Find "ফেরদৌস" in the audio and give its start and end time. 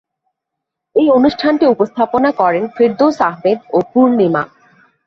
2.75-3.17